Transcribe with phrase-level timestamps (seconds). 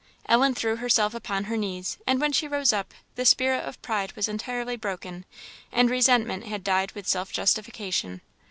[0.27, 4.13] Ellen threw herself upon her knees, and when she rose up, the spirit of pride
[4.13, 5.25] was entirely broken,
[5.71, 8.21] and resentment had died with self justification.